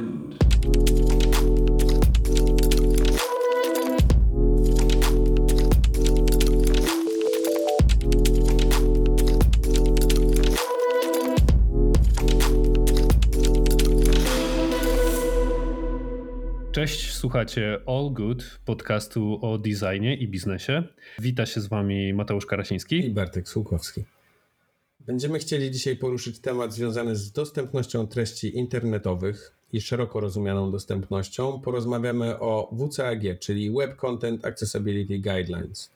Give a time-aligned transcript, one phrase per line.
[0.00, 0.40] good.
[16.72, 20.82] Cześć, słuchacie All Good, podcastu o designie i biznesie.
[21.18, 24.04] Wita się z wami Mateusz Karasiński i Bartek Słukowski.
[25.00, 31.60] Będziemy chcieli dzisiaj poruszyć temat związany z dostępnością treści internetowych i szeroko rozumianą dostępnością.
[31.60, 35.90] Porozmawiamy o WCAG, czyli Web Content Accessibility Guidelines.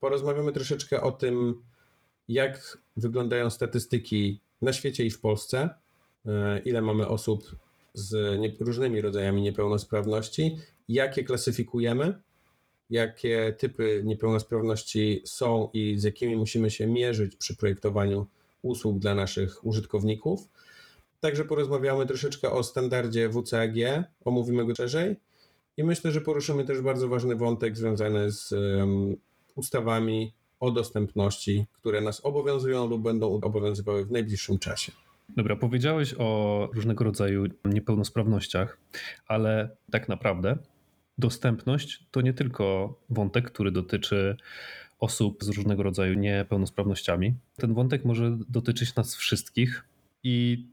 [0.00, 1.62] Porozmawiamy troszeczkę o tym,
[2.28, 5.70] jak wyglądają statystyki na świecie i w Polsce,
[6.26, 7.56] e, ile mamy osób
[7.94, 12.14] z nie, różnymi rodzajami niepełnosprawności, jakie klasyfikujemy,
[12.90, 18.26] jakie typy niepełnosprawności są i z jakimi musimy się mierzyć przy projektowaniu
[18.62, 20.48] usług dla naszych użytkowników.
[21.20, 23.74] Także porozmawiamy troszeczkę o standardzie WCAG,
[24.24, 25.16] omówimy go szerzej
[25.76, 29.16] i myślę, że poruszymy też bardzo ważny wątek związany z um,
[29.54, 34.92] ustawami o dostępności, które nas obowiązują lub będą obowiązywały w najbliższym czasie.
[35.36, 38.78] Dobra, powiedziałeś o różnego rodzaju niepełnosprawnościach,
[39.26, 40.58] ale tak naprawdę
[41.18, 44.36] dostępność to nie tylko wątek, który dotyczy
[45.00, 47.34] osób z różnego rodzaju niepełnosprawnościami.
[47.56, 49.84] Ten wątek może dotyczyć nas wszystkich
[50.22, 50.66] i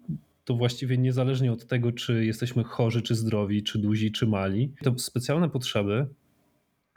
[0.46, 4.74] to właściwie niezależnie od tego, czy jesteśmy chorzy, czy zdrowi, czy duzi, czy mali.
[4.84, 6.08] Te specjalne potrzeby,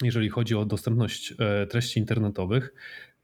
[0.02, 2.74] jeżeli chodzi o dostępność e, treści internetowych,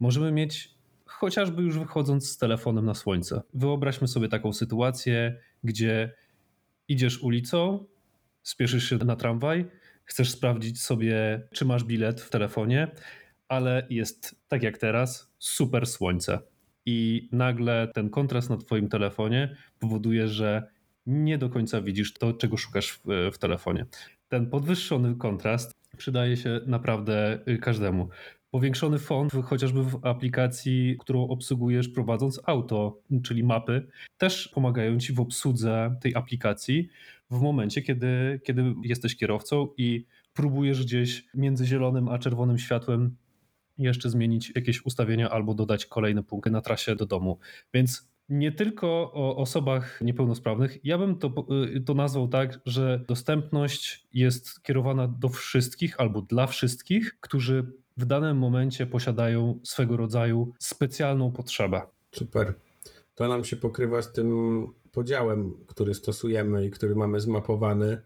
[0.01, 0.75] możemy mieć
[1.07, 3.43] chociażby już wychodząc z telefonem na słońce.
[3.55, 6.15] Wyobraźmy sobie taką sytuację, gdzie
[6.89, 7.87] idziesz ulicą,
[8.43, 9.67] spieszysz się na tramwaj,
[10.05, 12.89] chcesz sprawdzić sobie, czy masz bilet w telefonie,
[13.49, 16.54] ale jest tak jak teraz, super słońce.
[16.87, 20.69] I nagle ten kontrast na Twoim telefonie powoduje, że
[21.07, 23.87] nie do końca widzisz to, czego szukasz w, w telefonie.
[24.29, 28.09] Ten podwyższony kontrast przydaje się naprawdę każdemu
[28.55, 33.87] powiększony font, chociażby w aplikacji, którą obsługujesz prowadząc auto, czyli mapy,
[34.19, 36.89] też pomagają ci w obsłudze tej aplikacji
[37.31, 43.17] w momencie, kiedy, kiedy jesteś kierowcą i próbujesz gdzieś między zielonym a czerwonym światłem
[43.79, 47.39] jeszcze zmienić jakieś ustawienia albo dodać kolejne punkty na trasie do domu.
[47.75, 50.85] Więc nie tylko o osobach niepełnosprawnych.
[50.85, 51.47] Ja bym to,
[51.87, 58.39] to nazwał tak, że dostępność jest kierowana do wszystkich albo dla wszystkich, którzy w danym
[58.39, 61.83] momencie posiadają swego rodzaju specjalną potrzebę.
[62.13, 62.55] Super.
[63.15, 68.01] To nam się pokrywa z tym podziałem, który stosujemy i który mamy zmapowany,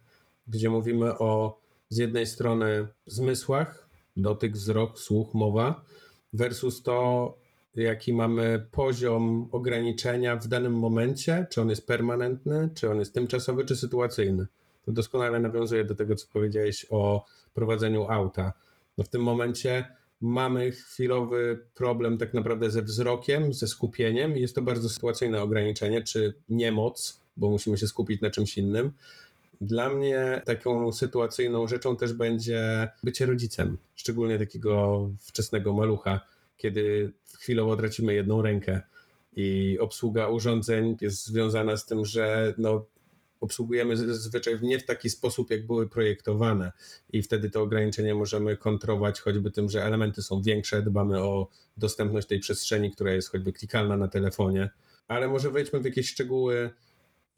[0.46, 3.87] gdzie mówimy o z jednej strony zmysłach,
[4.18, 5.84] dotyk, wzrok, słuch, mowa,
[6.32, 7.34] versus to,
[7.74, 13.64] jaki mamy poziom ograniczenia w danym momencie, czy on jest permanentny, czy on jest tymczasowy,
[13.64, 14.46] czy sytuacyjny.
[14.84, 17.24] To doskonale nawiązuje do tego, co powiedziałeś o
[17.54, 18.52] prowadzeniu auta
[18.98, 19.84] no w tym momencie
[20.20, 26.34] mamy chwilowy problem tak naprawdę ze wzrokiem, ze skupieniem jest to bardzo sytuacyjne ograniczenie, czy
[26.48, 28.92] niemoc, bo musimy się skupić na czymś innym.
[29.60, 36.20] Dla mnie taką sytuacyjną rzeczą też będzie bycie rodzicem, szczególnie takiego wczesnego malucha,
[36.56, 38.80] kiedy chwilowo tracimy jedną rękę.
[39.36, 42.86] I obsługa urządzeń jest związana z tym, że no,
[43.40, 46.72] obsługujemy zazwyczaj nie w taki sposób, jak były projektowane.
[47.12, 52.28] I wtedy to ograniczenie możemy kontrolować choćby tym, że elementy są większe, dbamy o dostępność
[52.28, 54.70] tej przestrzeni, która jest choćby klikalna na telefonie,
[55.08, 56.70] ale może wejdźmy w jakieś szczegóły,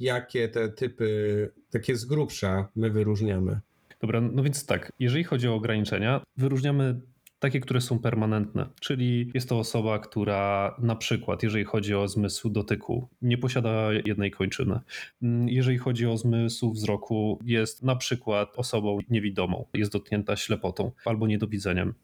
[0.00, 3.61] jakie te typy, takie z grubsza my wyróżniamy.
[4.00, 7.00] Dobra, no więc tak, jeżeli chodzi o ograniczenia, wyróżniamy
[7.41, 12.50] takie, które są permanentne, czyli jest to osoba, która na przykład, jeżeli chodzi o zmysł
[12.50, 14.81] dotyku, nie posiada jednej kończyny.
[15.22, 21.27] Mm, jeżeli chodzi o zmysł wzroku, jest na przykład osobą niewidomą, jest dotknięta ślepotą albo
[21.27, 21.94] niedowidzeniem.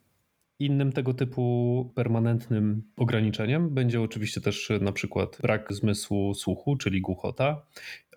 [0.59, 7.61] Innym tego typu permanentnym ograniczeniem będzie oczywiście też na przykład brak zmysłu słuchu, czyli głuchota,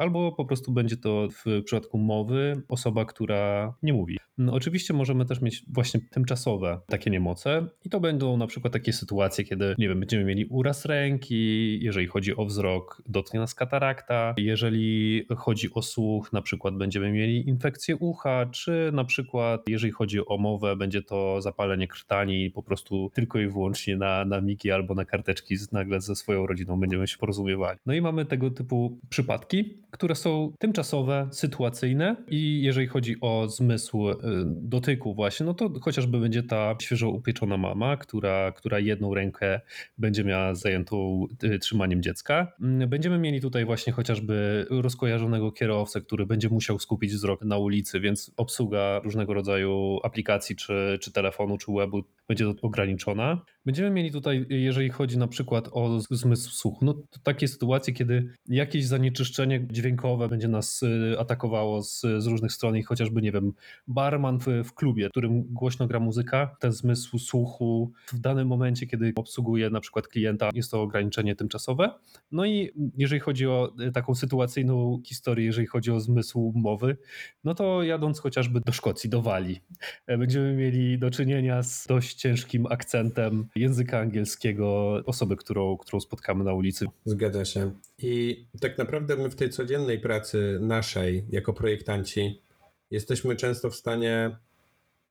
[0.01, 4.19] albo po prostu będzie to w przypadku mowy osoba, która nie mówi.
[4.39, 8.93] No, oczywiście możemy też mieć właśnie tymczasowe takie niemoce i to będą na przykład takie
[8.93, 14.35] sytuacje, kiedy nie wiem, będziemy mieli uraz ręki, jeżeli chodzi o wzrok, dotknie nas katarakta,
[14.37, 20.27] jeżeli chodzi o słuch, na przykład będziemy mieli infekcję ucha, czy na przykład jeżeli chodzi
[20.27, 24.95] o mowę, będzie to zapalenie krtani po prostu tylko i wyłącznie na, na migi albo
[24.95, 27.79] na karteczki nagle ze swoją rodziną będziemy się porozumiewali.
[27.87, 34.11] No i mamy tego typu przypadki, które są tymczasowe, sytuacyjne i jeżeli chodzi o zmysł
[34.11, 34.17] y,
[34.47, 39.61] dotyku właśnie, no to chociażby będzie ta świeżo upieczona mama, która, która jedną rękę
[39.99, 42.53] będzie miała zajętą y, trzymaniem dziecka.
[42.61, 48.01] Mm, będziemy mieli tutaj właśnie chociażby rozkojarzonego kierowcę, który będzie musiał skupić wzrok na ulicy,
[48.01, 53.45] więc obsługa różnego rodzaju aplikacji, czy, czy telefonu, czy webu będzie ograniczona.
[53.67, 58.33] Będziemy mieli tutaj, jeżeli chodzi na przykład o zmysł słuchu, no to takie sytuacje, kiedy
[58.49, 63.53] jakieś zanieczyszczenie dźwiękowe będzie nas y, atakowało z, z różnych stron i chociażby, nie wiem,
[63.89, 68.87] barman w, w klubie, w którym głośno gra muzyka, ten zmysł słuchu w danym momencie,
[68.87, 71.91] kiedy obsługuje na przykład klienta, jest to ograniczenie tymczasowe.
[72.33, 76.97] No i jeżeli chodzi o y, taką sytuacyjną historię, jeżeli chodzi o zmysł mowy,
[77.45, 79.61] no to jadąc chociażby do Szkocji, do Walii,
[80.07, 86.45] e, będziemy mieli do czynienia z dość ciężkim akcentem języka angielskiego osoby, którą, którą spotkamy
[86.45, 86.87] na ulicy.
[87.05, 87.73] Zgadza się.
[87.99, 92.43] I tak naprawdę my w tej codziennej pracy naszej jako projektanci
[92.91, 94.37] jesteśmy często w stanie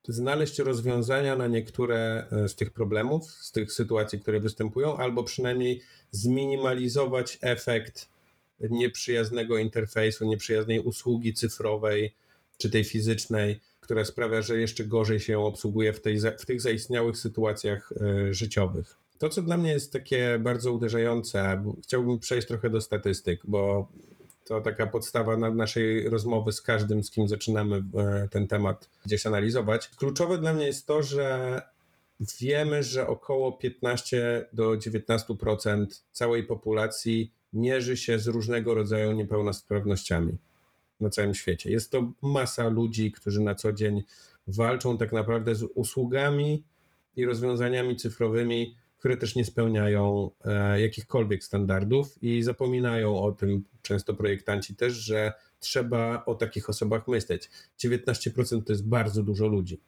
[0.07, 5.81] znaleźć rozwiązania na niektóre e, z tych problemów, z tych sytuacji, które występują, albo przynajmniej
[6.11, 8.09] zminimalizować efekt
[8.59, 12.15] nieprzyjaznego interfejsu, nieprzyjaznej usługi cyfrowej
[12.57, 17.17] czy tej fizycznej, która sprawia, że jeszcze gorzej się obsługuje w, tej, w tych zaistniałych
[17.17, 18.97] sytuacjach e, życiowych.
[19.17, 23.91] To, co dla mnie jest takie bardzo uderzające, chciałbym przejść trochę do statystyk, bo
[24.49, 29.89] to taka podstawa naszej rozmowy z każdym, z kim zaczynamy e, ten temat gdzieś analizować.
[29.89, 31.61] Kluczowe dla mnie jest to, że
[32.39, 40.37] wiemy, że około 15 do 19% całej populacji mierzy się z różnego rodzaju niepełnosprawnościami
[40.99, 41.71] na całym świecie.
[41.71, 44.03] Jest to masa ludzi, którzy na co dzień
[44.47, 46.63] walczą tak naprawdę z usługami
[47.15, 54.13] i rozwiązaniami cyfrowymi, które też nie spełniają e, jakichkolwiek standardów i zapominają o tym często
[54.13, 57.49] projektanci też, że trzeba o takich osobach myśleć.
[57.83, 59.81] 19% to jest bardzo dużo ludzi.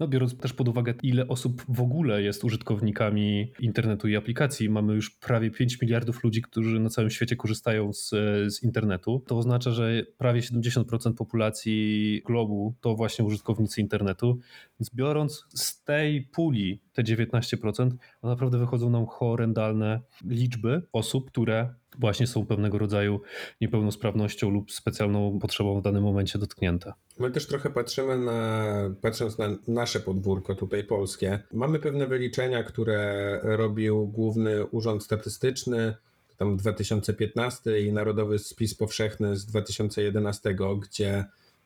[0.00, 4.94] No, biorąc też pod uwagę, ile osób w ogóle jest użytkownikami internetu i aplikacji, mamy
[4.94, 8.08] już prawie 5 miliardów ludzi, którzy na całym świecie korzystają z,
[8.54, 9.22] z internetu.
[9.26, 14.38] To oznacza, że prawie 70% populacji globu to właśnie użytkownicy internetu.
[14.80, 17.90] Więc biorąc z tej puli te 19%,
[18.20, 23.20] to naprawdę wychodzą nam horrendalne liczby osób, które właśnie są pewnego rodzaju
[23.60, 26.92] niepełnosprawnością lub specjalną potrzebą w danym momencie dotknięte.
[27.18, 33.40] My też trochę patrzymy na, patrząc na nasze podwórko tutaj polskie, mamy pewne wyliczenia, które
[33.42, 35.94] robił Główny Urząd Statystyczny,
[36.36, 41.24] tam 2015 i Narodowy Spis Powszechny z 2011, gdzie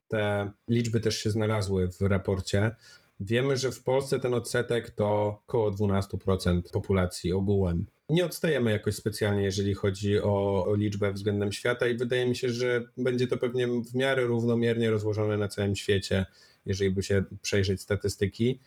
[0.09, 2.77] te liczby też się znalazły w raporcie.
[3.21, 7.87] Wiemy, że w Polsce ten odsetek to około 12% populacji ogółem.
[8.09, 12.51] Nie odstajemy jakoś specjalnie, jeżeli chodzi o, o, liczbę względem świata, i wydaje mi się,
[12.51, 16.27] że będzie to pewnie w miarę równomiernie rozłożone na całym świecie,
[16.67, 18.59] jeżeli by się przejrzeć statystyki.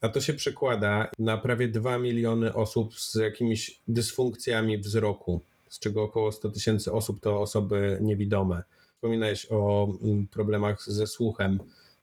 [0.00, 6.02] A to się przekłada na prawie 2 miliony osób z jakimiś dysfunkcjami wzroku, z czego
[6.02, 8.62] około 100 tysięcy osób to osoby niewidome.
[8.94, 11.58] Wspominałeś o mm, problemach ze słuchem.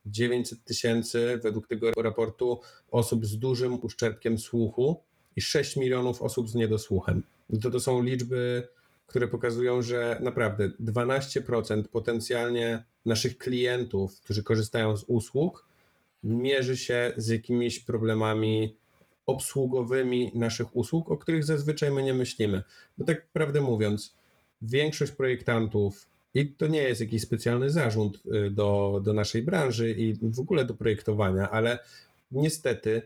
[0.06, 2.60] 900 tysięcy według tego raportu
[2.92, 5.02] osób z dużym uszczerbkiem słuchu
[5.36, 7.24] i 6 milionów osób z niedosłuchem.
[7.62, 8.68] To, to są liczby,
[9.07, 15.66] które pokazują, że naprawdę 12% potencjalnie naszych klientów, którzy korzystają z usług,
[16.24, 18.75] mierzy się z jakimiś problemami
[19.25, 22.63] obsługowymi naszych usług, o których zazwyczaj my nie myślimy.
[22.98, 24.16] Bo tak prawdę mówiąc,
[24.62, 30.13] większość projektantów, i to nie jest jakiś specjalny zarząd y, do, do naszej branży i
[30.22, 31.80] w ogóle do projektowania, ale
[32.32, 33.01] niestety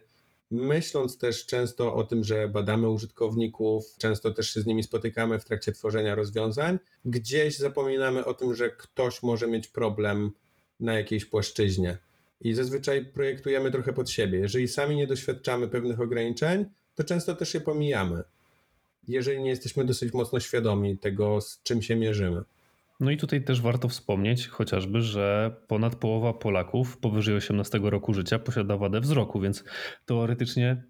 [0.51, 5.45] myśląc też często o tym, że badamy użytkowników, często też się z nimi spotykamy w
[5.45, 10.31] trakcie tworzenia rozwiązań, gdzieś zapominamy o tym, że ktoś może mieć problem
[10.79, 11.97] na jakiejś płaszczyźnie.
[12.41, 14.39] I zazwyczaj projektujemy trochę pod siebie.
[14.39, 18.23] Jeżeli sami nie doświadczamy pewnych ograniczeń, to często też je pomijamy.
[19.07, 22.43] Jeżeli nie jesteśmy dosyć mocno świadomi tego, z czym się mierzymy.
[22.99, 28.39] No i tutaj też warto wspomnieć chociażby, że ponad połowa Polaków powyżej 18 roku życia
[28.39, 29.63] posiada wadę wzroku, więc
[30.05, 30.83] teoretycznie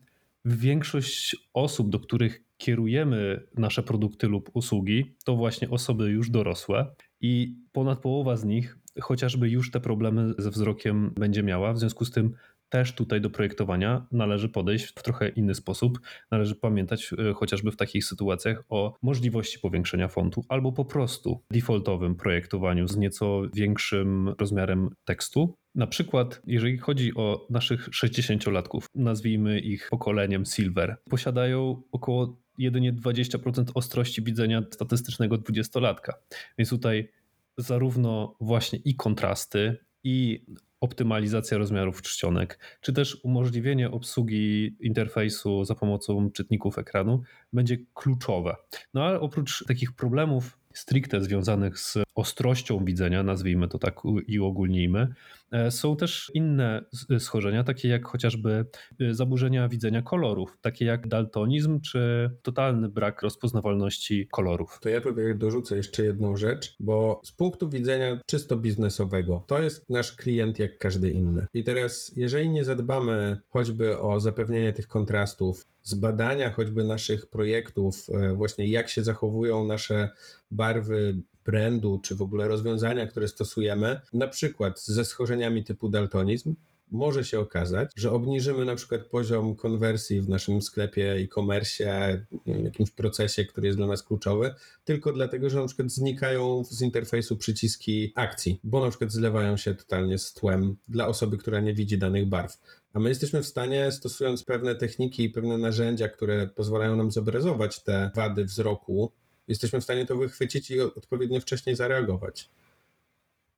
[0.46, 7.56] większość osób, do których kierujemy nasze produkty lub usługi, to właśnie osoby już dorosłe i
[7.72, 11.74] ponad połowa z nich chociażby już te problemy ze wzrokiem będzie miała.
[11.74, 12.34] W związku z tym
[12.70, 16.00] też tutaj do projektowania należy podejść w trochę inny sposób.
[16.32, 22.16] Należy pamiętać e, chociażby w takich sytuacjach o możliwości powiększenia fontu albo po prostu defaultowym
[22.16, 25.58] projektowaniu z nieco większym rozmiarem tekstu.
[25.76, 33.64] Na przykład, jeżeli chodzi o naszych 60-latków, nazwijmy ich pokoleniem Silver, posiadają około jedynie 20%
[33.76, 36.14] ostrości widzenia statystycznego 20-latka.
[36.58, 37.10] Więc tutaj
[37.58, 40.46] zarówno właśnie i kontrasty, i
[40.82, 47.22] optymalizacja rozmiarów czcionek, czy też umożliwienie obsługi interfejsu za pomocą czytników ekranu
[47.54, 48.56] będzie kluczowe.
[48.94, 53.96] No ale oprócz takich problemów stricte związanych z ostrością widzenia, nazwijmy to tak
[54.28, 55.14] i ogólnijmy,
[55.52, 56.86] e, są też inne
[57.20, 58.66] schorzenia, takie jak chociażby
[59.00, 64.80] e, zaburzenia widzenia kolorów, takie jak daltonizm czy totalny brak rozpoznawalności kolorów.
[64.82, 69.90] To ja tutaj dorzucę jeszcze jedną rzecz, bo z punktu widzenia czysto biznesowego, to jest
[69.90, 71.48] nasz klient jak każdy inny.
[71.54, 78.08] I teraz, jeżeli nie zadbamy choćby o zapewnienie tych kontrastów, z badania choćby naszych projektów,
[78.10, 80.10] e, właśnie jak się zachowują nasze
[80.52, 81.16] barwy
[81.46, 86.56] brandu, czy w ogóle rozwiązania, które stosujemy, na przykład ze schorzeniami typu daltonizm,
[86.92, 93.46] może się okazać, że obniżymy na przykład poziom konwersji w naszym sklepie e-commerce, jakimś procesie,
[93.46, 94.54] który jest dla nas kluczowy,
[94.84, 99.76] tylko dlatego, że na przykład znikają z interfejsu przyciski akcji, bo na przykład zlewają się
[99.76, 102.58] totalnie z tłem dla osoby, która nie widzi danych barw.
[102.94, 107.84] A my jesteśmy w stanie, stosując pewne techniki i pewne narzędzia, które pozwalają nam zobrazować
[107.84, 109.12] te wady wzroku,
[109.48, 112.50] jesteśmy w stanie to wychwycić i odpowiednio wcześniej zareagować.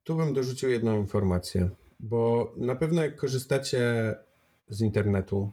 [0.04, 1.70] Tu bym dorzucił jedną informację,
[2.00, 4.14] bo na pewno jak korzystacie
[4.68, 5.52] z internetu,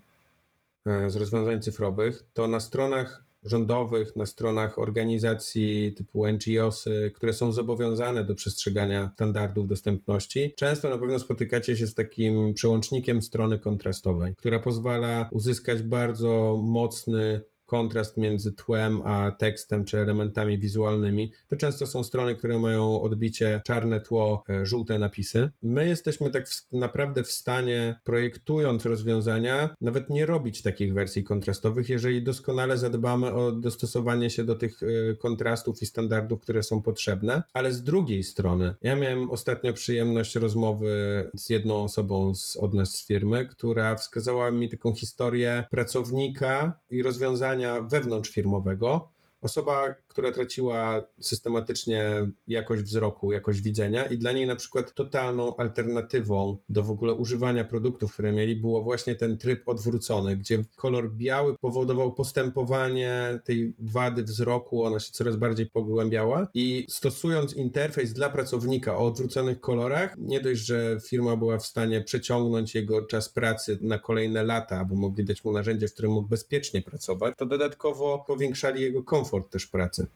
[0.85, 7.51] e, z rozwiązań cyfrowych, to na stronach rządowych, na stronach organizacji typu NGOsy, które są
[7.51, 14.35] zobowiązane do przestrzegania standardów dostępności, często na pewno spotykacie się z takim przełącznikiem strony kontrastowej,
[14.35, 21.31] która pozwala uzyskać bardzo mocny kontrast między tłem a tekstem czy elementami wizualnymi.
[21.47, 25.49] To często są strony, które mają odbicie czarne tło, e, żółte napisy.
[25.63, 31.89] My jesteśmy tak w, naprawdę w stanie, projektując rozwiązania, nawet nie robić takich wersji kontrastowych,
[31.89, 37.43] jeżeli doskonale zadbamy o dostosowanie się do tych e, kontrastów i standardów, które są potrzebne.
[37.53, 40.89] Ale z drugiej strony, ja miałem ostatnio przyjemność rozmowy
[41.33, 47.03] z jedną osobą z, od nas z firmy, która wskazała mi taką historię pracownika i
[47.03, 49.09] rozwiązania wewnątrzfirmowego,
[49.41, 56.57] osoba, która traciła systematycznie jakość wzroku, jakość widzenia i dla niej na przykład totalną alternatywą
[56.69, 61.55] do w ogóle używania produktów, które mieli, było właśnie ten tryb odwrócony, gdzie kolor biały
[61.57, 66.47] powodował postępowanie tej wady wzroku, ona się coraz bardziej pogłębiała.
[66.53, 72.01] I stosując interfejs dla pracownika o odwróconych kolorach, nie dość, że firma była w stanie
[72.01, 76.27] przeciągnąć jego czas pracy na kolejne lata, bo mogli dać mu narzędzie, w którym mógł
[76.29, 80.07] bezpiecznie pracować, to dodatkowo powiększali jego komfort też pracy.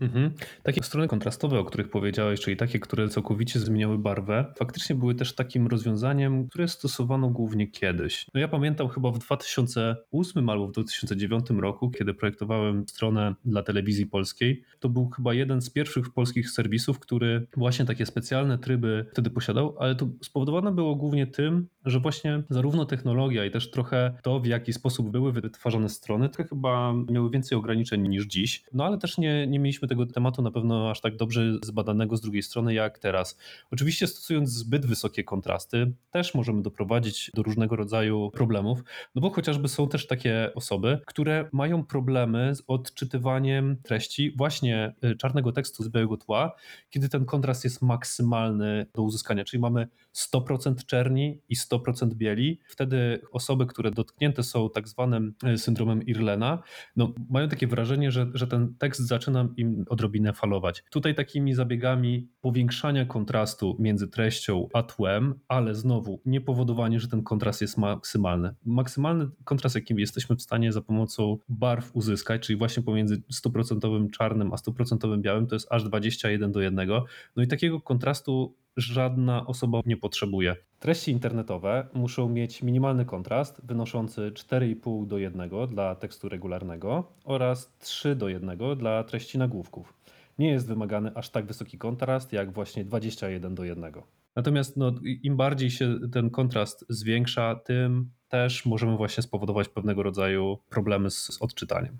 [0.00, 0.30] Mhm.
[0.62, 5.34] Takie strony kontrastowe, o których powiedziałeś, czyli takie, które całkowicie zmieniały barwę, faktycznie były też
[5.34, 8.26] takim rozwiązaniem, które stosowano głównie kiedyś.
[8.34, 14.06] No ja pamiętam chyba w 2008 albo w 2009 roku, kiedy projektowałem stronę dla telewizji
[14.06, 19.30] polskiej, to był chyba jeden z pierwszych polskich serwisów, który właśnie takie specjalne tryby wtedy
[19.30, 24.40] posiadał, ale to spowodowane było głównie tym, że właśnie zarówno technologia i też trochę to,
[24.40, 28.64] w jaki sposób były wytwarzane strony, to chyba miały więcej ograniczeń niż dziś.
[28.72, 32.20] No ale też nie, nie mieliśmy tego tematu na pewno aż tak dobrze zbadanego z
[32.20, 33.38] drugiej strony jak teraz.
[33.70, 39.68] Oczywiście stosując zbyt wysokie kontrasty, też możemy doprowadzić do różnego rodzaju problemów, no bo chociażby
[39.68, 45.88] są też takie osoby, które mają problemy z odczytywaniem treści właśnie y, czarnego tekstu z
[45.88, 46.52] białego tła,
[46.90, 52.60] kiedy ten kontrast jest maksymalny do uzyskania, czyli mamy 100% czerni i 100% bieli.
[52.68, 56.62] Wtedy osoby, które dotknięte są tak zwanym y, syndromem Irlena,
[56.96, 60.84] no, mają takie wrażenie, że, że ten tekst zaczyna im odrobinę falować.
[60.90, 67.22] Tutaj takimi zabiegami powiększania kontrastu między treścią a tłem, ale znowu nie powodowanie, że ten
[67.22, 68.54] kontrast jest maksymalny.
[68.64, 74.52] Maksymalny kontrast, jakim jesteśmy w stanie za pomocą barw uzyskać, czyli właśnie pomiędzy 100% czarnym
[74.52, 76.88] a 100% białym, to jest aż 21 do 1.
[77.36, 80.56] No i takiego kontrastu żadna osoba nie potrzebuje.
[80.78, 88.16] Treści internetowe muszą mieć minimalny kontrast wynoszący 4,5 do 1 dla tekstu regularnego oraz 3
[88.16, 89.94] do 1 dla treści nagłówków.
[90.38, 93.92] Nie jest wymagany aż tak wysoki kontrast jak właśnie 21 do 1.
[94.36, 100.58] Natomiast no, im bardziej się ten kontrast zwiększa, tym też możemy właśnie spowodować pewnego rodzaju
[100.68, 101.98] problemy z, z odczytaniem.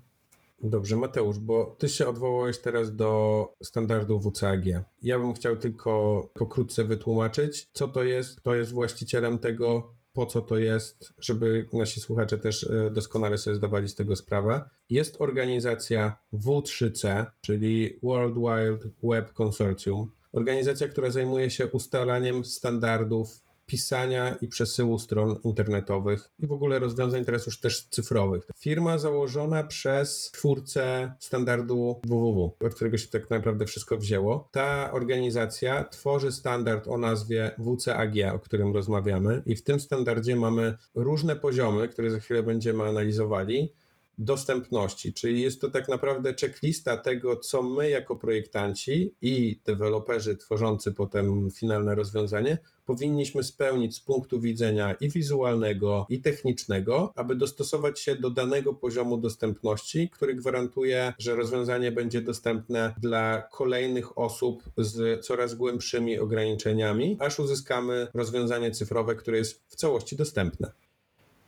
[0.63, 4.65] Dobrze, Mateusz, bo ty się odwołałeś teraz do standardu WCAG.
[5.01, 10.41] Ja bym chciał tylko pokrótce wytłumaczyć, co to jest, kto jest właścicielem tego, po co
[10.41, 14.69] to jest, żeby nasi słuchacze też e, doskonale sobie zdawali z tego sprawę.
[14.89, 20.11] Jest organizacja W3C, czyli World Wide Web Consortium.
[20.31, 27.25] Organizacja, która zajmuje się ustalaniem standardów pisania i przesyłu stron internetowych i w ogóle rozwiązań
[27.25, 28.47] teraz już też cyfrowych.
[28.57, 34.49] Firma założona przez twórcę standardu www, od którego się tak naprawdę wszystko wzięło.
[34.51, 40.77] Ta organizacja tworzy standard o nazwie WCAG, o którym rozmawiamy i w tym standardzie mamy
[40.95, 43.73] różne poziomy, które za chwilę będziemy analizowali
[44.19, 50.91] dostępności, czyli jest to tak naprawdę checklista tego, co my jako projektanci i deweloperzy tworzący
[50.91, 52.57] potem finalne rozwiązanie
[52.89, 59.17] powinniśmy spełnić z punktu widzenia i wizualnego, i technicznego, aby dostosować się do danego poziomu
[59.17, 67.39] dostępności, który gwarantuje, że rozwiązanie będzie dostępne dla kolejnych osób z coraz głębszymi ograniczeniami, aż
[67.39, 70.71] uzyskamy rozwiązanie cyfrowe, które jest w całości dostępne.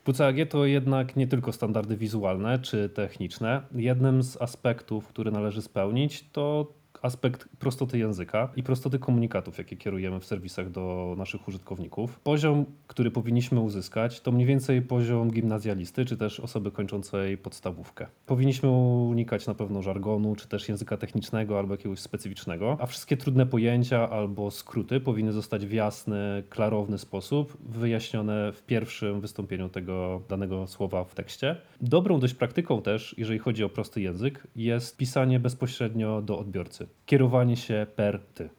[0.05, 3.61] WCAG to jednak nie tylko standardy wizualne czy techniczne.
[3.75, 10.19] Jednym z aspektów, który należy spełnić, to aspekt prostoty języka i prostoty komunikatów, jakie kierujemy
[10.19, 12.19] w serwisach do naszych użytkowników.
[12.19, 18.07] Poziom, który powinniśmy uzyskać, to mniej więcej poziom gimnazjalisty, czy też osoby kończącej podstawówkę.
[18.25, 23.45] Powinniśmy unikać na pewno żargonu, czy też języka technicznego albo jakiegoś specyficznego, a wszystkie trudne
[23.45, 30.67] pojęcia albo skróty powinny zostać w jasny, klarowny sposób wyjaśnione w pierwszym wystąpieniu tego danego
[30.67, 31.55] słowa w tekście.
[31.81, 37.57] Dobrą dość praktyką też, jeżeli chodzi o prosty język, jest pisanie bezpośrednio do odbiorcy kierowanie
[37.57, 38.49] się per ty.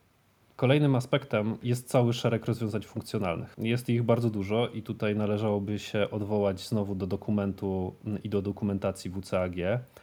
[0.57, 3.55] Kolejnym aspektem jest cały szereg rozwiązań funkcjonalnych.
[3.59, 9.11] Jest ich bardzo dużo i tutaj należałoby się odwołać znowu do dokumentu i do dokumentacji
[9.11, 9.55] WCAG,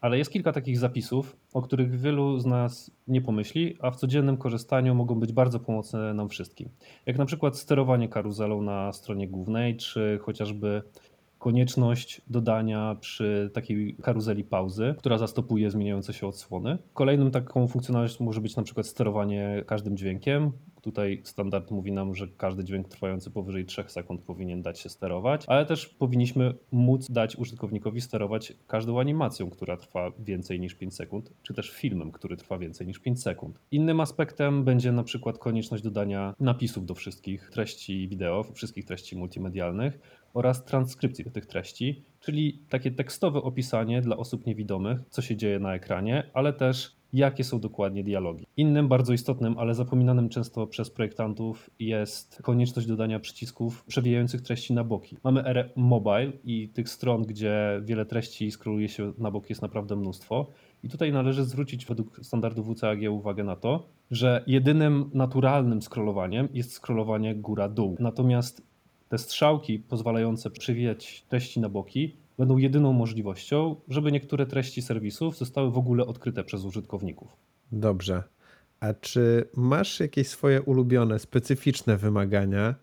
[0.02, 4.38] ale jest kilka takich zapisów, o których wielu z nas nie pomyśli, a w codziennym
[4.38, 6.70] korzystaniu mogą być bardzo pomocne nam wszystkim.
[7.06, 10.82] Jak na przykład sterowanie karuzelą na stronie głównej, czy chociażby
[11.40, 16.78] konieczność dodania przy takiej karuzeli pauzy, która zastopuje zmieniające się odsłony.
[16.94, 22.28] Kolejną taką funkcjonalnością może być na przykład sterowanie każdym dźwiękiem, Tutaj standard mówi nam, że
[22.38, 27.36] każdy dźwięk trwający powyżej 3 sekund powinien dać się sterować, ale też powinniśmy móc dać
[27.36, 32.58] użytkownikowi sterować każdą animacją, która trwa więcej niż 5 sekund, czy też filmem, który trwa
[32.58, 33.60] więcej niż 5 sekund.
[33.72, 40.00] Innym aspektem będzie na przykład konieczność dodania napisów do wszystkich treści wideo, wszystkich treści multimedialnych
[40.34, 45.60] oraz transkrypcji do tych treści, czyli takie tekstowe opisanie dla osób niewidomych, co się dzieje
[45.60, 48.46] na ekranie, ale też jakie są dokładnie dialogi.
[48.58, 54.84] Innym bardzo istotnym, ale zapominanym często przez projektantów jest konieczność dodania przycisków przewijających treści na
[54.84, 55.18] boki.
[55.24, 59.96] Mamy erę mobile i tych stron, gdzie wiele treści scrolluje się na bok jest naprawdę
[59.96, 60.48] mnóstwo.
[60.84, 66.74] I tutaj należy zwrócić według standardu WCAG uwagę na to, że jedynym naturalnym scrollowaniem jest
[66.74, 67.96] scrollowanie góra-dół.
[68.00, 68.69] Natomiast
[69.10, 75.72] te strzałki pozwalające przewijać treści na boki będą jedyną możliwością, żeby niektóre treści serwisów zostały
[75.72, 77.28] w ogóle odkryte przez użytkowników.
[77.72, 78.24] Dobrze.
[78.80, 82.76] A czy masz jakieś swoje ulubione, specyficzne wymagania,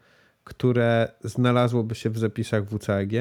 [0.44, 3.12] które znalazłoby się w zapisach WCAG?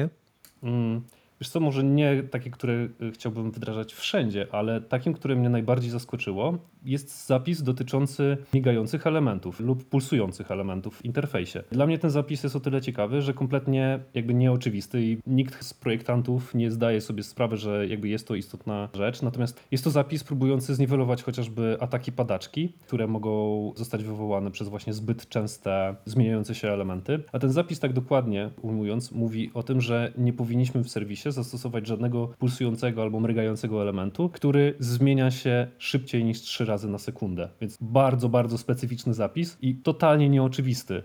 [0.62, 1.02] Mm,
[1.40, 5.90] Wiesz co, może nie takie, które y, chciałbym wdrażać wszędzie, ale takim, które mnie najbardziej
[5.90, 11.62] zaskoczyło, jest zapis dotyczący migających elementów lub pulsujących elementów w interfejsie.
[11.70, 15.74] Dla mnie ten zapis jest o tyle ciekawy, że kompletnie jakby nieoczywisty i nikt z
[15.74, 19.22] projektantów nie zdaje sobie sprawy, że jakby jest to istotna rzecz.
[19.22, 24.92] Natomiast jest to zapis próbujący zniwelować chociażby ataki padaczki, które mogą zostać wywołane przez właśnie
[24.92, 27.22] zbyt częste zmieniające się elementy.
[27.32, 31.86] A ten zapis tak dokładnie ujmując mówi o tym, że nie powinniśmy w serwisie zastosować
[31.86, 37.48] żadnego pulsującego albo mrygającego elementu, który zmienia się szybciej niż 3 razy na sekundę.
[37.60, 41.02] Więc bardzo, bardzo specyficzny zapis i totalnie nieoczywisty.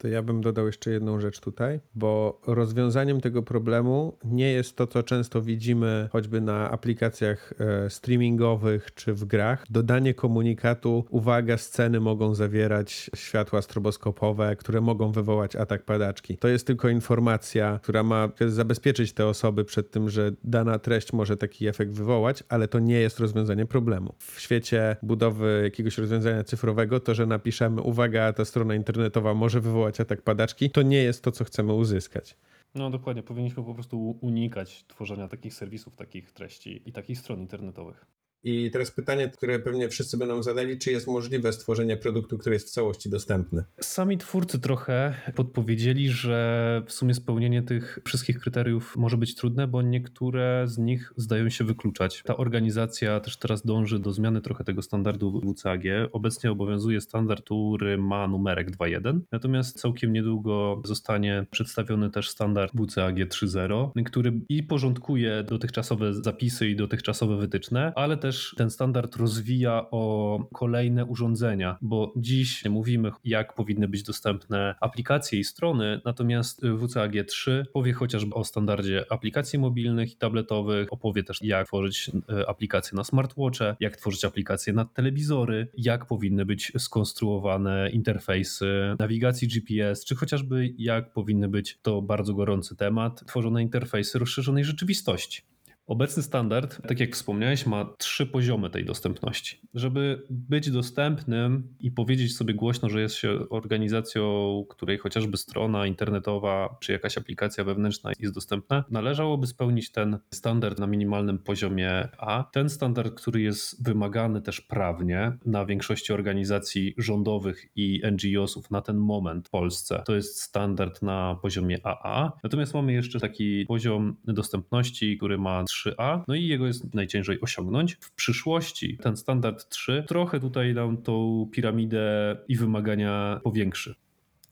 [0.00, 4.86] To ja bym dodał jeszcze jedną rzecz tutaj, bo rozwiązaniem tego problemu nie jest to,
[4.86, 9.64] co często widzimy choćby na aplikacjach e, streamingowych czy w grach.
[9.70, 16.38] Dodanie komunikatu, uwaga, sceny mogą zawierać światła stroboskopowe, które mogą wywołać atak padaczki.
[16.38, 21.36] To jest tylko informacja, która ma zabezpieczyć te osoby przed tym, że dana treść może
[21.36, 24.14] taki efekt wywołać, ale to nie jest rozwiązanie problemu.
[24.18, 29.89] W świecie budowy jakiegoś rozwiązania cyfrowego, to, że napiszemy, uwaga, ta strona internetowa może wywołać
[29.90, 32.36] wywołać atak padaczki, to nie jest to, co chcemy uzyskać.
[32.74, 38.06] No dokładnie, powinniśmy po prostu unikać tworzenia takich serwisów, takich treści i takich stron internetowych.
[38.44, 42.68] I teraz pytanie, które pewnie wszyscy będą zadali, czy jest możliwe stworzenie produktu, który jest
[42.68, 43.64] w całości dostępny?
[43.80, 49.82] Sami twórcy trochę podpowiedzieli, że w sumie spełnienie tych wszystkich kryteriów może być trudne, bo
[49.82, 52.22] niektóre z nich zdają się wykluczać.
[52.26, 55.82] Ta organizacja też teraz dąży do zmiany trochę tego standardu WCAG.
[56.12, 63.16] Obecnie obowiązuje standard, który ma numerek 2.1, natomiast całkiem niedługo zostanie przedstawiony też standard WCAG
[63.16, 69.86] 3.0, który i porządkuje dotychczasowe zapisy i dotychczasowe wytyczne, ale też też ten standard rozwija
[69.90, 77.12] o kolejne urządzenia, bo dziś mówimy, jak powinny być dostępne aplikacje i strony, natomiast WCAG
[77.26, 82.96] 3 powie chociażby o standardzie aplikacji mobilnych i tabletowych, opowie też, jak tworzyć e, aplikacje
[82.96, 90.16] na smartwatche, jak tworzyć aplikacje na telewizory, jak powinny być skonstruowane interfejsy nawigacji GPS, czy
[90.16, 95.42] chociażby jak powinny być to bardzo gorący temat, tworzone interfejsy rozszerzonej rzeczywistości.
[95.90, 99.60] Obecny standard, tak jak wspomniałeś, ma trzy poziomy tej dostępności.
[99.74, 106.76] Żeby być dostępnym i powiedzieć sobie głośno, że jest się organizacją, której chociażby strona internetowa
[106.80, 112.44] czy jakaś aplikacja wewnętrzna jest dostępna, należałoby spełnić ten standard na minimalnym poziomie A.
[112.52, 118.96] Ten standard, który jest wymagany też prawnie na większości organizacji rządowych i NGO-sów na ten
[118.96, 122.32] moment w Polsce, to jest standard na poziomie AA.
[122.42, 127.94] Natomiast mamy jeszcze taki poziom dostępności, który ma 3A, no i jego jest najciężej osiągnąć.
[128.00, 133.94] W przyszłości ten standard 3 trochę tutaj nam tą piramidę i wymagania powiększy.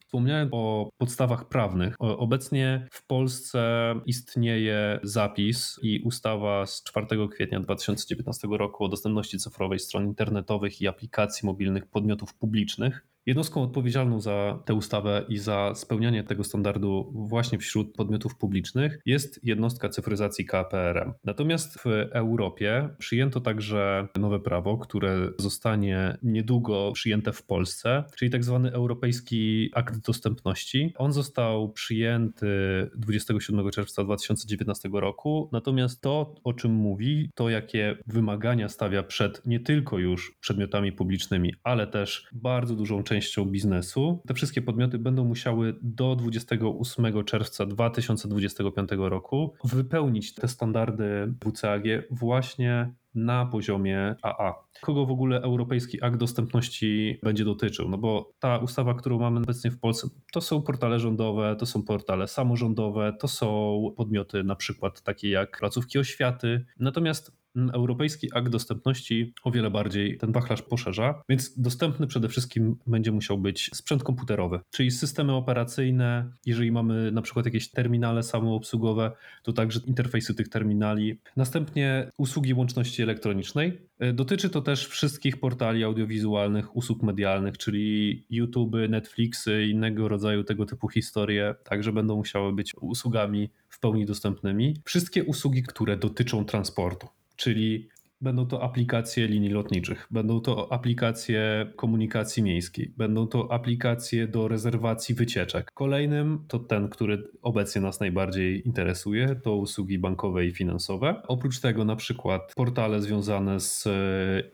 [0.05, 1.95] Wspomniałem o podstawach prawnych.
[1.99, 9.79] Obecnie w Polsce istnieje zapis i ustawa z 4 kwietnia 2019 roku o dostępności cyfrowej
[9.79, 13.05] stron internetowych i aplikacji mobilnych podmiotów publicznych.
[13.25, 19.39] Jednostką odpowiedzialną za tę ustawę i za spełnianie tego standardu właśnie wśród podmiotów publicznych jest
[19.43, 21.13] jednostka cyfryzacji KPRM.
[21.23, 28.43] Natomiast w Europie przyjęto także nowe prawo, które zostanie niedługo przyjęte w Polsce, czyli tak
[28.43, 30.93] zwany Europejski Akt Dostępności.
[30.97, 32.47] On został przyjęty
[32.95, 39.59] 27 czerwca 2019 roku, natomiast to, o czym mówi, to jakie wymagania stawia przed nie
[39.59, 44.21] tylko już przedmiotami publicznymi, ale też bardzo dużą częścią biznesu.
[44.27, 52.93] Te wszystkie podmioty będą musiały do 28 czerwca 2025 roku wypełnić te standardy WCAG właśnie
[53.15, 54.53] na poziomie AA.
[54.81, 57.89] Kogo w ogóle Europejski Akt Dostępności będzie dotyczył?
[57.89, 61.83] No bo ta ustawa, którą mamy obecnie w Polsce, to są portale rządowe, to są
[61.83, 66.65] portale samorządowe, to są podmioty na przykład takie jak placówki oświaty.
[66.79, 67.38] Natomiast
[67.73, 73.37] Europejski Akt Dostępności o wiele bardziej ten wachlarz poszerza, więc dostępny przede wszystkim będzie musiał
[73.37, 76.31] być sprzęt komputerowy, czyli systemy operacyjne.
[76.45, 79.11] Jeżeli mamy na przykład jakieś terminale samoobsługowe,
[79.43, 81.19] to także interfejsy tych terminali.
[81.37, 83.81] Następnie usługi łączności elektronicznej.
[84.13, 90.89] Dotyczy to też wszystkich portali audiowizualnych, usług medialnych, czyli YouTube, Netflixy, innego rodzaju tego typu
[90.89, 94.75] historie, także będą musiały być usługami w pełni dostępnymi.
[94.85, 97.07] Wszystkie usługi, które dotyczą transportu
[97.39, 97.89] czyli
[98.21, 105.15] Będą to aplikacje linii lotniczych, będą to aplikacje komunikacji miejskiej, będą to aplikacje do rezerwacji
[105.15, 105.71] wycieczek.
[105.73, 111.21] Kolejnym to ten, który obecnie nas najbardziej interesuje, to usługi bankowe i finansowe.
[111.27, 113.91] Oprócz tego na przykład portale związane z e,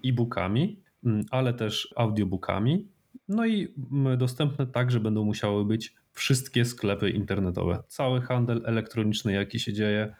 [0.09, 0.79] e-bookami,
[1.31, 2.87] ale też audiobookami.
[3.27, 3.73] No i
[4.17, 7.83] dostępne także będą musiały być wszystkie sklepy internetowe.
[7.87, 10.15] Cały handel elektroniczny, jaki się dzieje,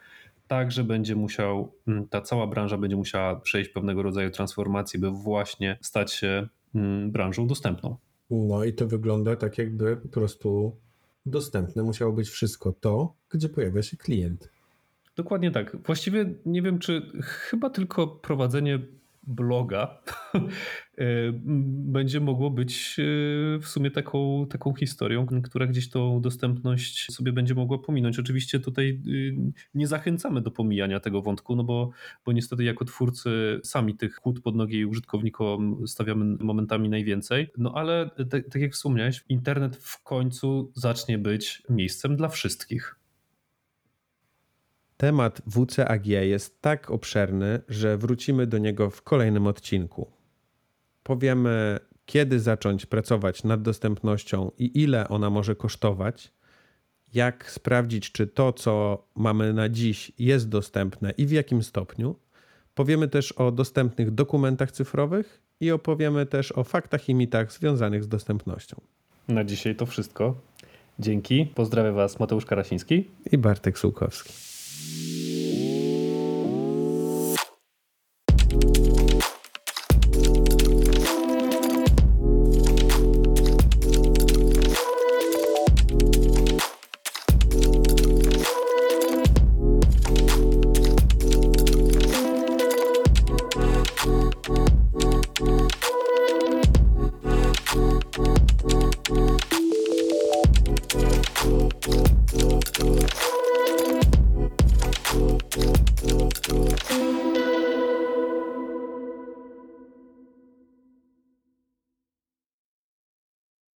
[0.48, 5.78] także będzie musiał, mm, ta cała branża będzie musiała przejść pewnego rodzaju transformację, by właśnie
[5.80, 7.96] stać się mm, branżą dostępną.
[8.30, 10.76] No i to wygląda tak, jakby po prostu
[11.26, 14.50] dostępne musiało być wszystko to, gdzie pojawia się klient.
[15.16, 15.76] Dokładnie tak.
[15.76, 18.78] Właściwie nie wiem, czy chyba tylko prowadzenie
[19.26, 20.02] bloga
[20.34, 21.32] e,
[21.96, 23.02] będzie mogło być e,
[23.58, 28.18] w sumie taką, taką historią, która gdzieś tą dostępność sobie będzie mogła pominąć.
[28.18, 31.90] Oczywiście tutaj e, nie zachęcamy do pomijania tego wątku, no bo,
[32.24, 38.10] bo niestety jako twórcy sami tych kłód pod nogi użytkownikom stawiamy momentami najwięcej, no ale
[38.30, 43.05] tak, tak jak wspomniałeś, internet w końcu zacznie być miejscem dla wszystkich.
[44.96, 50.10] Temat WCAG jest tak obszerny, że wrócimy do niego w kolejnym odcinku.
[51.02, 56.32] Powiemy, kiedy zacząć pracować nad dostępnością i ile ona może kosztować,
[57.14, 62.16] jak sprawdzić, czy to, co mamy na dziś, jest dostępne i w jakim stopniu.
[62.74, 68.08] Powiemy też o dostępnych dokumentach cyfrowych i opowiemy też o faktach i mitach związanych z
[68.08, 68.80] dostępnością.
[69.28, 70.34] Na dzisiaj to wszystko.
[70.98, 71.46] Dzięki.
[71.54, 74.45] Pozdrawiam Was Mateusz Karasiński i Bartek Sułkowski.
[74.84, 75.15] you